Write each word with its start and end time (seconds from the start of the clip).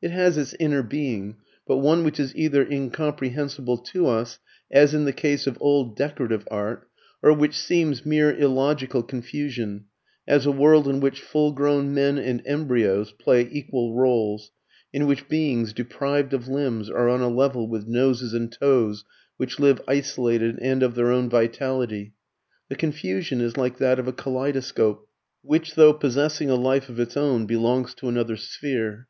It 0.00 0.10
has 0.10 0.38
its 0.38 0.54
inner 0.58 0.82
being, 0.82 1.36
but 1.66 1.76
one 1.76 2.02
which 2.02 2.18
is 2.18 2.34
either 2.34 2.62
incomprehensible 2.66 3.76
to 3.76 4.06
us, 4.06 4.38
as 4.70 4.94
in 4.94 5.04
the 5.04 5.12
case 5.12 5.46
of 5.46 5.58
old 5.60 5.94
decorative 5.98 6.48
art, 6.50 6.88
or 7.22 7.34
which 7.34 7.54
seems 7.58 8.06
mere 8.06 8.34
illogical 8.34 9.02
confusion, 9.02 9.84
as 10.26 10.46
a 10.46 10.50
world 10.50 10.88
in 10.88 11.00
which 11.00 11.20
full 11.20 11.52
grown 11.52 11.92
men 11.92 12.16
and 12.16 12.40
embryos 12.46 13.12
play 13.12 13.46
equal 13.52 13.92
roles, 13.94 14.50
in 14.94 15.06
which 15.06 15.28
beings 15.28 15.74
deprived 15.74 16.32
of 16.32 16.48
limbs 16.48 16.88
are 16.88 17.10
on 17.10 17.20
a 17.20 17.28
level 17.28 17.68
with 17.68 17.86
noses 17.86 18.32
and 18.32 18.52
toes 18.52 19.04
which 19.36 19.60
live 19.60 19.82
isolated 19.86 20.58
and 20.62 20.82
of 20.82 20.94
their 20.94 21.10
own 21.10 21.28
vitality. 21.28 22.14
The 22.70 22.76
confusion 22.76 23.42
is 23.42 23.58
like 23.58 23.76
that 23.76 23.98
of 23.98 24.08
a 24.08 24.12
kaleidoscope, 24.14 25.06
which 25.42 25.74
though 25.74 25.92
possessing 25.92 26.48
a 26.48 26.54
life 26.54 26.88
of 26.88 26.98
its 26.98 27.14
own, 27.14 27.44
belongs 27.44 27.92
to 27.96 28.08
another 28.08 28.38
sphere. 28.38 29.08